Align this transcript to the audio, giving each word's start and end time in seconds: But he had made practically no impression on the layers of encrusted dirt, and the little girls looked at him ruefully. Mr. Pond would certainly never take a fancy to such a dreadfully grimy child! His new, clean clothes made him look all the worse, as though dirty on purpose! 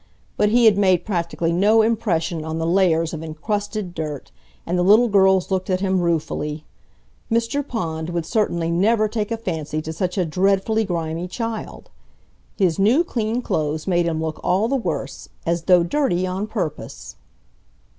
But 0.35 0.49
he 0.49 0.65
had 0.65 0.79
made 0.79 1.05
practically 1.05 1.51
no 1.51 1.83
impression 1.83 2.43
on 2.43 2.57
the 2.57 2.65
layers 2.65 3.13
of 3.13 3.21
encrusted 3.21 3.93
dirt, 3.93 4.31
and 4.65 4.75
the 4.75 4.81
little 4.83 5.07
girls 5.09 5.51
looked 5.51 5.69
at 5.69 5.79
him 5.81 5.99
ruefully. 5.99 6.65
Mr. 7.31 7.61
Pond 7.63 8.09
would 8.09 8.25
certainly 8.25 8.71
never 8.71 9.07
take 9.07 9.29
a 9.29 9.37
fancy 9.37 9.79
to 9.83 9.93
such 9.93 10.17
a 10.17 10.25
dreadfully 10.25 10.85
grimy 10.85 11.27
child! 11.27 11.91
His 12.57 12.79
new, 12.79 13.03
clean 13.03 13.43
clothes 13.43 13.85
made 13.85 14.07
him 14.07 14.19
look 14.23 14.39
all 14.43 14.67
the 14.67 14.75
worse, 14.75 15.29
as 15.45 15.65
though 15.65 15.83
dirty 15.83 16.25
on 16.25 16.47
purpose! 16.47 17.15